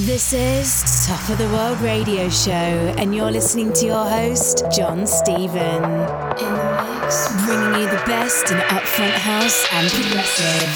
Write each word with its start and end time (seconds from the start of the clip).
This 0.00 0.34
is 0.34 1.06
Top 1.06 1.26
of 1.30 1.38
the 1.38 1.48
World 1.48 1.80
Radio 1.80 2.28
Show, 2.28 2.52
and 2.52 3.14
you're 3.14 3.30
listening 3.30 3.72
to 3.72 3.86
your 3.86 4.04
host, 4.04 4.62
John 4.70 5.06
Stephen. 5.06 5.80
Bringing 7.46 7.80
you 7.80 7.88
the 7.88 8.02
best 8.04 8.50
in 8.50 8.58
upfront 8.58 9.12
house 9.12 9.66
and 9.72 9.90
progressive. 9.90 10.68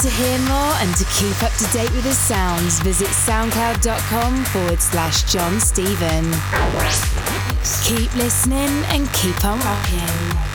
To 0.00 0.08
hear 0.08 0.38
more 0.48 0.72
and 0.80 0.96
to 0.96 1.04
keep 1.20 1.42
up 1.42 1.52
to 1.52 1.70
date 1.70 1.92
with 1.94 2.04
his 2.04 2.16
sounds, 2.16 2.80
visit 2.80 3.08
soundcloud.com 3.08 4.44
forward 4.46 4.80
slash 4.80 5.30
John 5.30 5.60
Stephen. 5.60 6.32
Keep 7.84 8.14
listening 8.16 8.84
and 8.86 9.12
keep 9.12 9.44
on 9.44 9.60
rocking. 9.60 10.53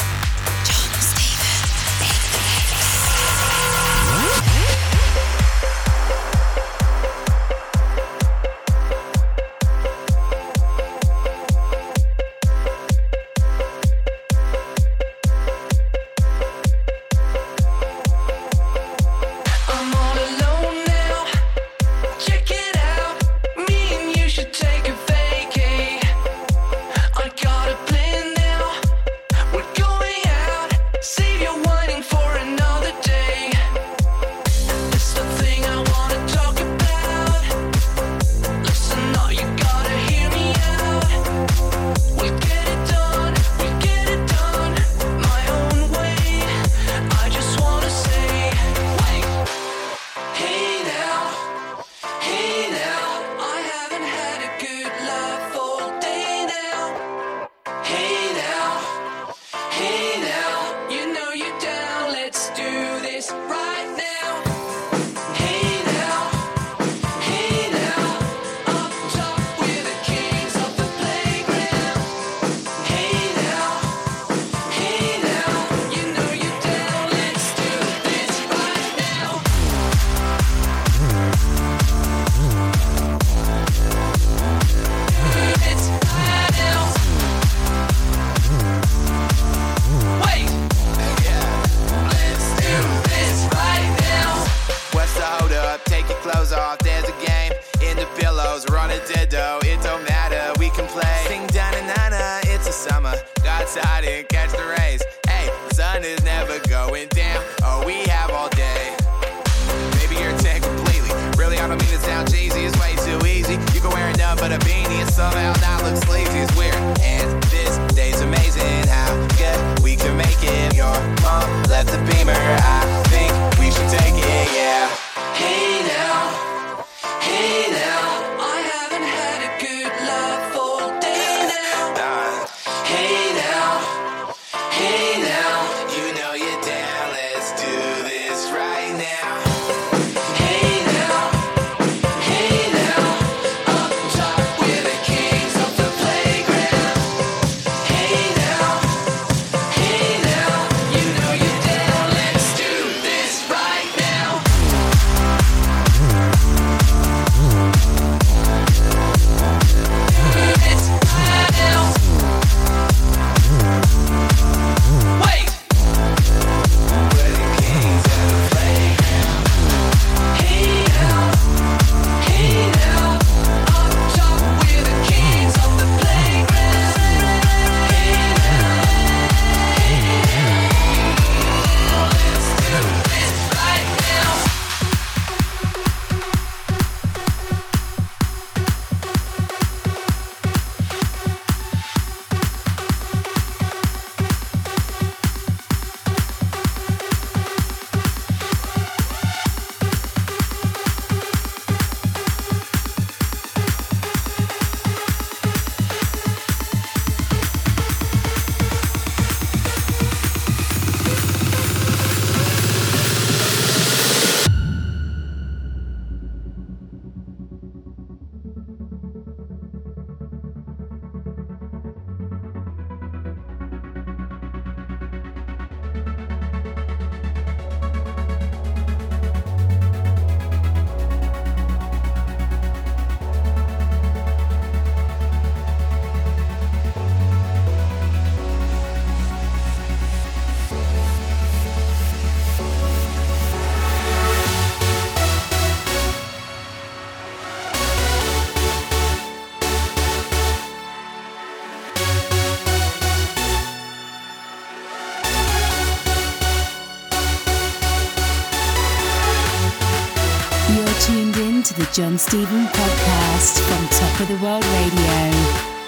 John 261.93 262.17
Stephen 262.17 262.65
podcast 262.65 263.59
from 263.59 263.87
Top 263.89 264.19
of 264.21 264.27
the 264.27 264.43
World 264.43 264.65
Radio. 264.65 265.78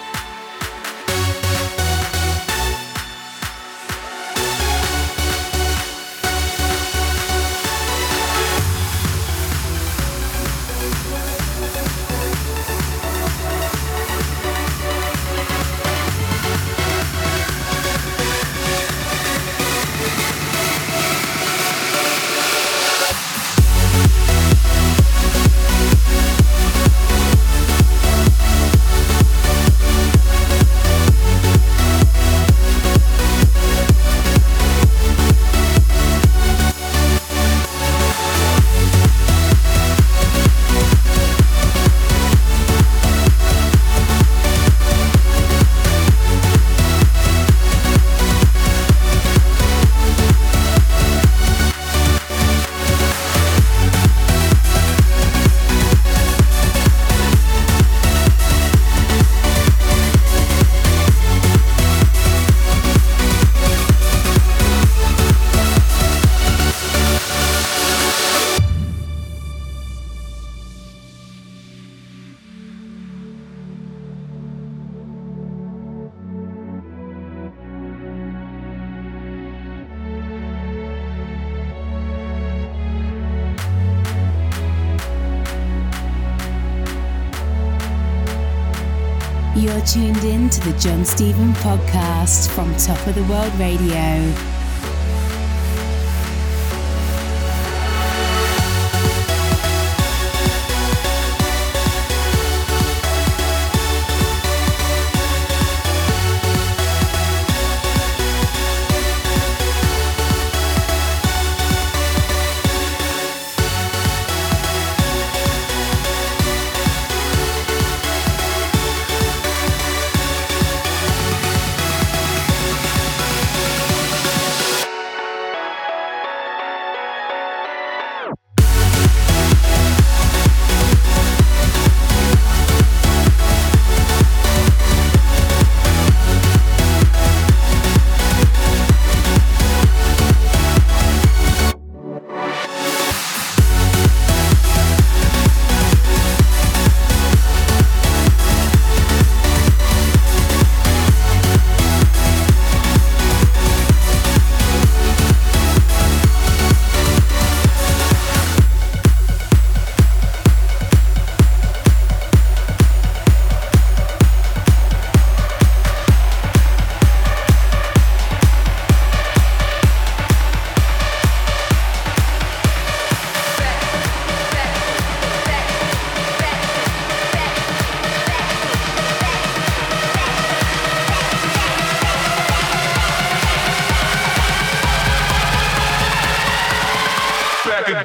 You're 89.54 89.82
tuned 89.82 90.24
in 90.24 90.50
to 90.50 90.62
the 90.62 90.80
John 90.80 91.04
Stephen 91.04 91.52
podcast 91.56 92.50
from 92.52 92.74
Top 92.78 93.06
of 93.06 93.16
the 93.16 93.24
World 93.26 93.54
Radio. 93.56 94.51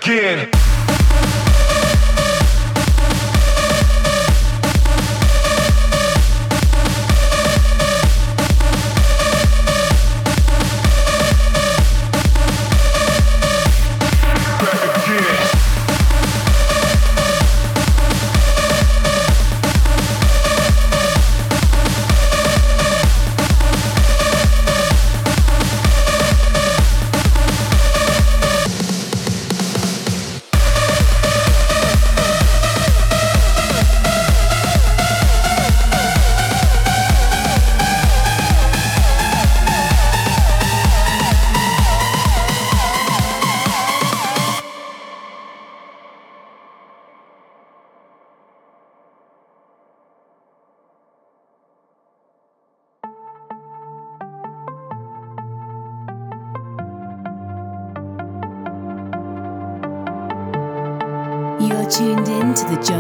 Tuned 0.06 0.65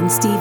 to 0.08 0.35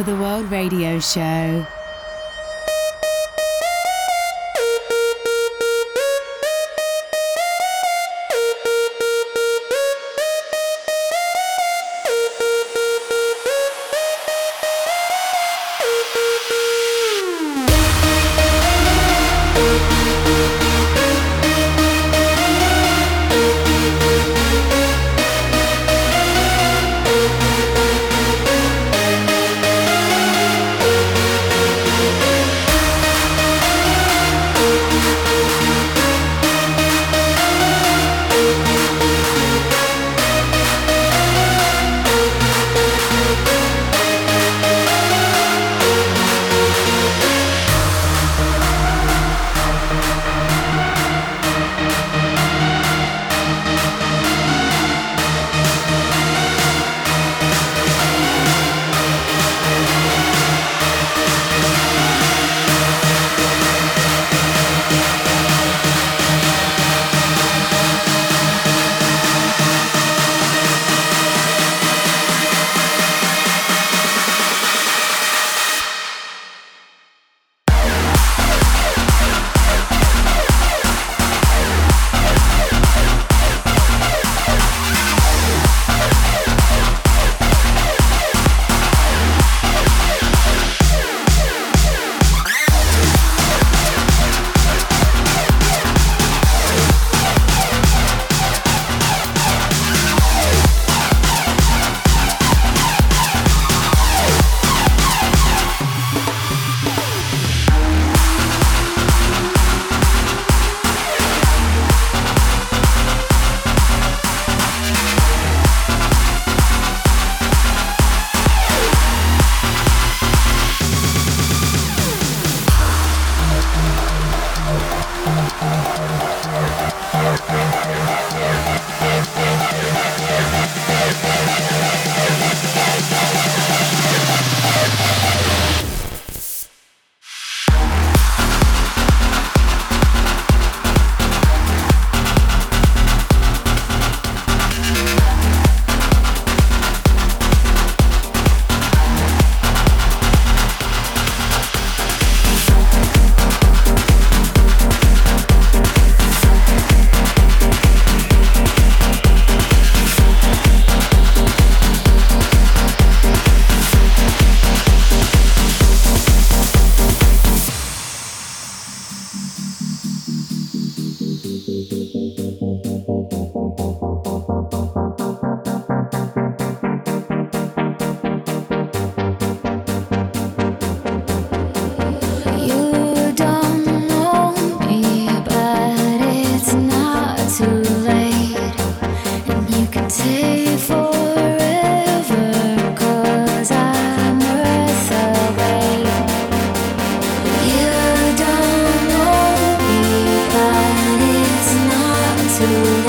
of 0.00 0.06
the 0.06 0.16
World 0.16 0.50
Radio 0.50 0.98
Show. 0.98 1.69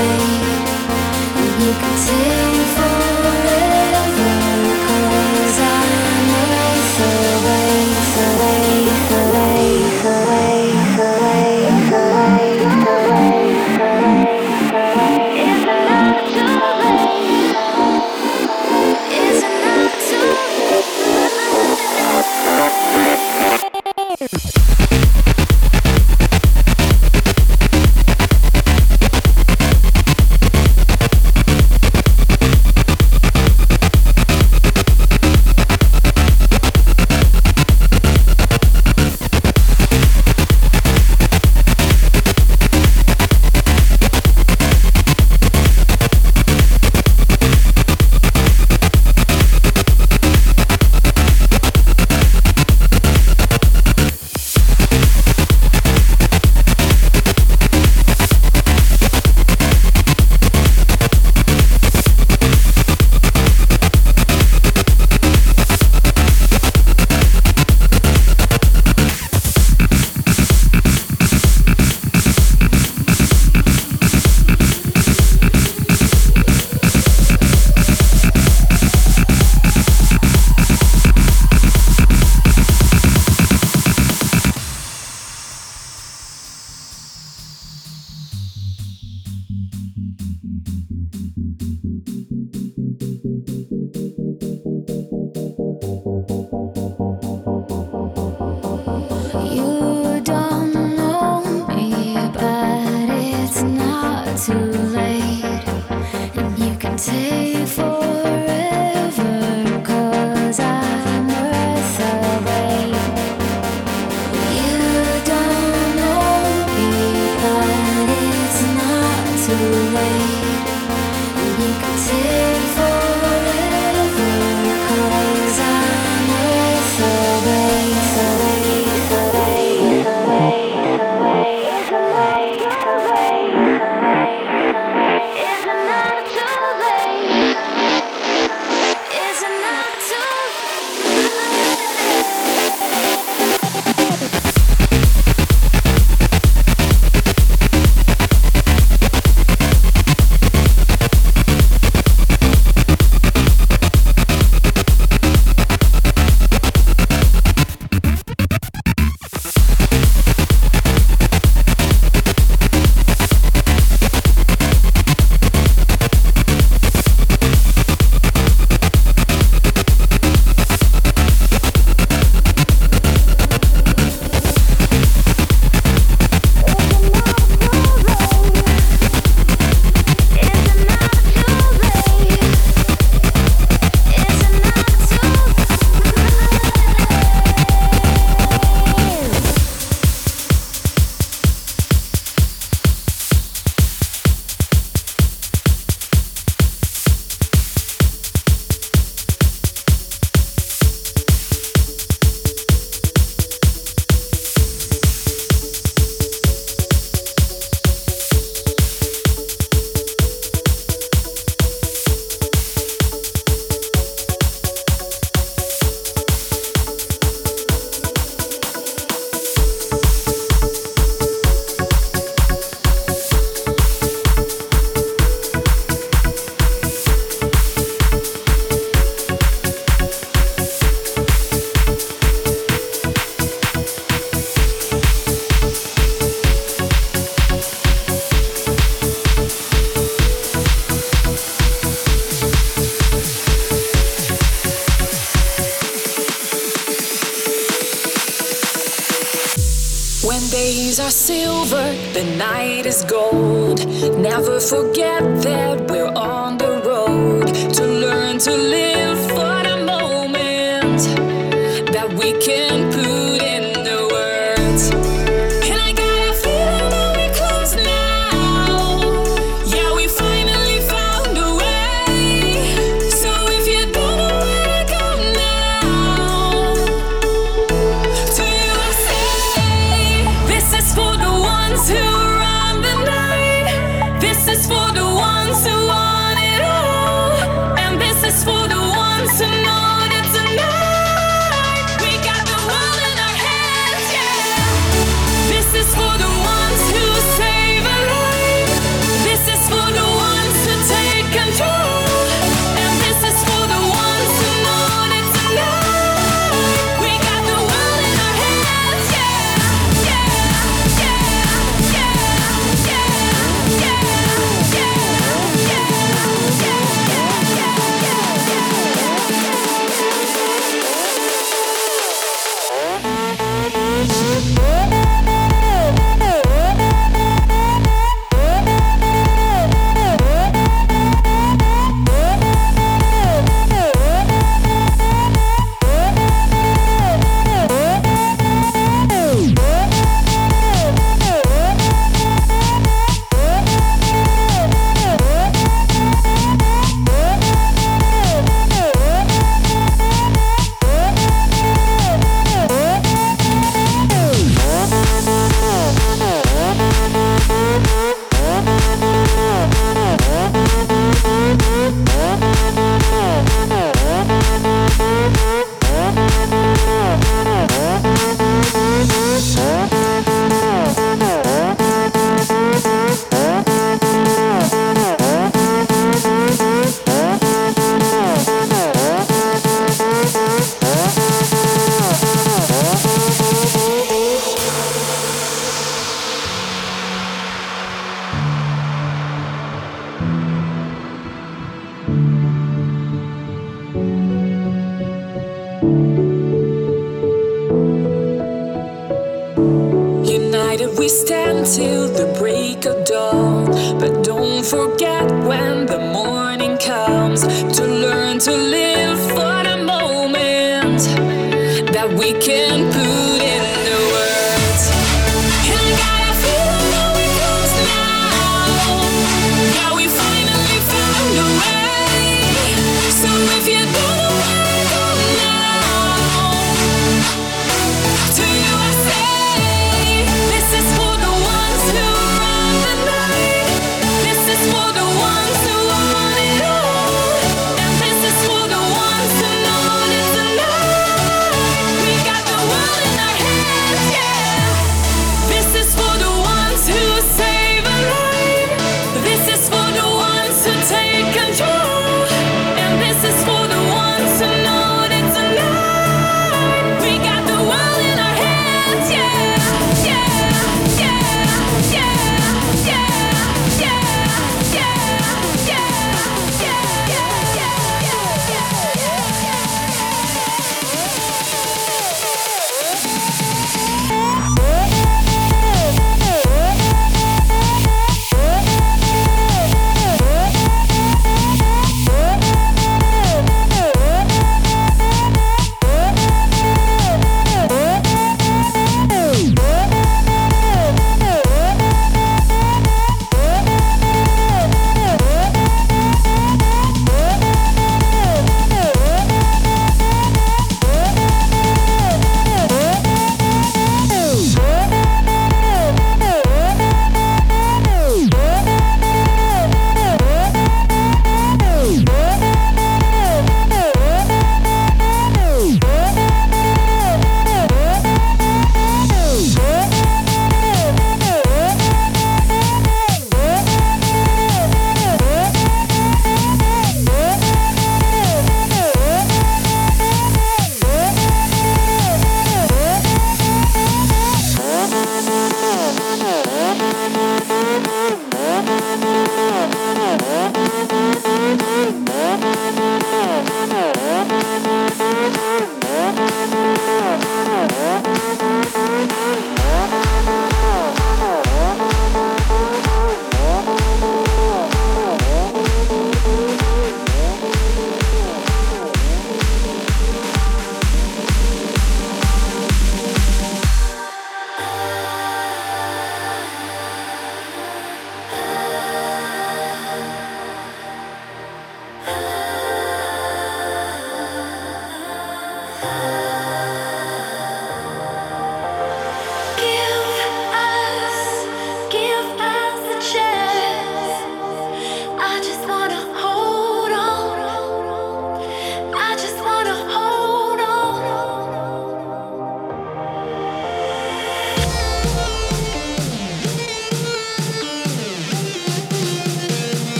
And 0.00 1.62
You 1.62 1.72
can 1.72 2.06
take. 2.06 2.27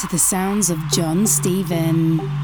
To 0.00 0.06
the 0.06 0.18
sounds 0.18 0.70
of 0.70 0.78
John 0.90 1.26
Stephen. 1.26 2.39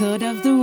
Record 0.00 0.22
of 0.22 0.44
the 0.44 0.57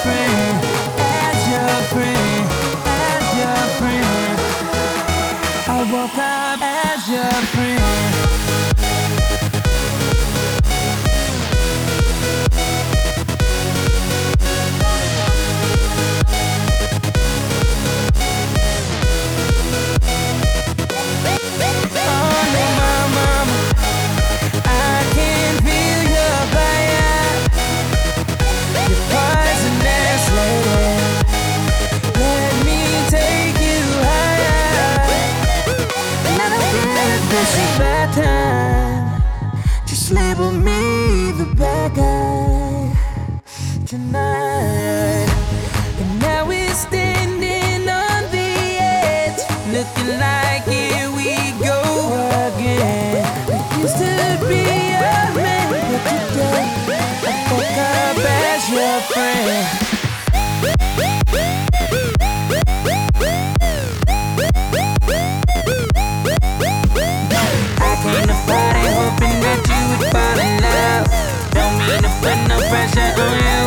friend 0.00 0.71
Just 39.86 40.10
label 40.10 40.52
me. 40.52 40.91
pressure 72.72 73.12
from 73.18 73.34
you. 73.46 73.60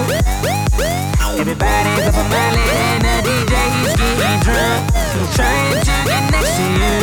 Everybody's 1.42 2.06
up 2.10 2.18
on 2.22 2.28
my 2.34 2.42
and 2.82 3.02
the 3.06 3.16
DJ 3.28 3.54
is 3.86 3.94
getting 4.02 4.42
drunk. 4.46 4.82
I'm 5.18 5.28
trying 5.38 5.78
to 5.90 5.96
get 6.10 6.24
next 6.34 6.54
to 6.58 6.66
you. 6.82 7.02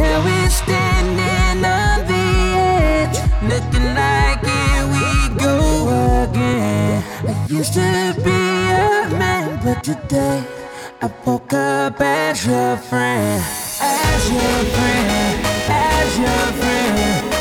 Now 0.00 0.16
we're 0.26 0.52
standing 0.62 1.58
on 1.78 1.98
the 2.10 2.26
edge, 2.98 3.18
looking 3.52 3.88
like 4.00 4.40
here 4.52 4.84
we 4.94 5.06
go 5.46 5.54
again. 6.24 7.04
I 7.28 7.32
used 7.48 7.74
to 7.74 7.88
be 8.26 8.40
a 8.82 9.06
man, 9.22 9.60
but 9.64 9.84
today 9.84 10.42
I 11.02 11.06
woke 11.24 11.52
up 11.52 12.00
as 12.00 12.44
your 12.44 12.76
friend, 12.88 13.44
as 13.80 14.22
your 14.36 14.58
friend, 14.74 15.46
as 15.68 16.18
your 16.18 16.46
friend. 16.58 17.37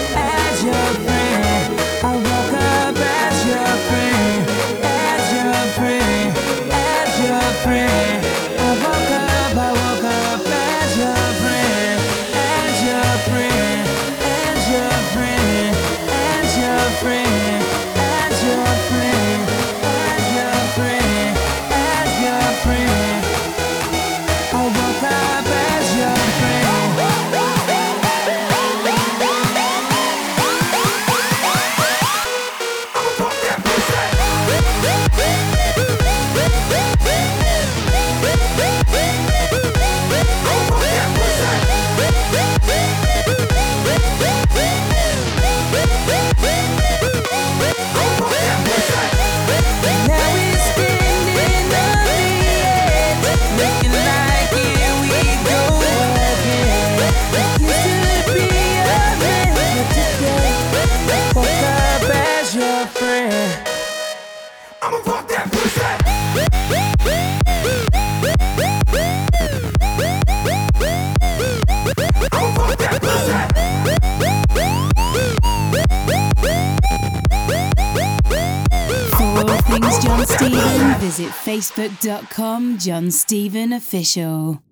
John 80.18 80.26
Stephen, 80.26 81.00
visit 81.00 81.30
facebook.com 81.30 82.80
John 82.80 83.12
Stephen 83.12 83.72
Official. 83.74 84.67